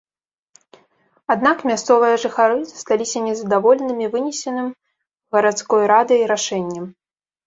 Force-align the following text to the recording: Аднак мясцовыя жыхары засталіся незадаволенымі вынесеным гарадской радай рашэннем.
Аднак 1.33 1.57
мясцовыя 1.71 2.15
жыхары 2.23 2.55
засталіся 2.69 3.21
незадаволенымі 3.25 4.05
вынесеным 4.15 4.67
гарадской 5.37 5.83
радай 5.93 6.25
рашэннем. 6.33 6.89